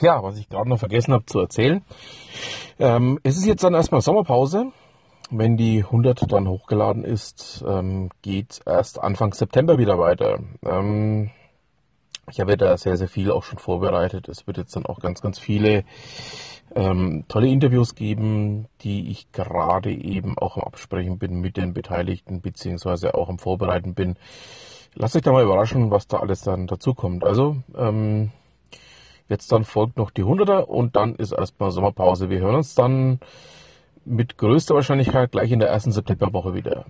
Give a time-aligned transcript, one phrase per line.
[0.00, 1.82] Ach ja, was ich gerade noch vergessen habe zu erzählen.
[2.78, 4.72] Ähm, es ist jetzt dann erstmal Sommerpause.
[5.30, 10.38] Wenn die 100 dann hochgeladen ist, ähm, geht erst Anfang September wieder weiter.
[10.64, 11.30] Ähm,
[12.30, 14.28] ich habe da sehr, sehr viel auch schon vorbereitet.
[14.30, 15.84] Es wird jetzt dann auch ganz, ganz viele
[16.74, 22.40] ähm, tolle Interviews geben, die ich gerade eben auch am Absprechen bin mit den Beteiligten,
[22.40, 24.16] beziehungsweise auch am Vorbereiten bin.
[24.94, 27.22] Lasst euch da mal überraschen, was da alles dann dazu kommt.
[27.22, 28.30] Also, ähm,
[29.30, 32.30] jetzt dann folgt noch die 100er und dann ist erstmal Sommerpause.
[32.30, 33.20] Wir hören uns dann
[34.04, 36.86] mit größter Wahrscheinlichkeit gleich in der ersten Septemberwoche wieder.